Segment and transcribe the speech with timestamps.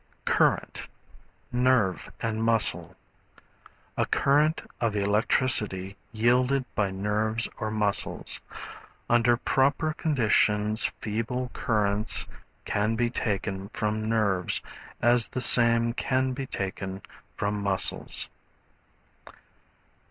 [0.25, 0.87] Current,
[1.51, 2.95] Nerve and Muscle.
[3.95, 8.41] A current of electricity yielded by nerves or muscles.
[9.11, 12.25] Under proper conditions feeble currents
[12.65, 14.63] can be taken from nerves,
[15.03, 17.03] as the same can be taken
[17.37, 18.27] from muscles.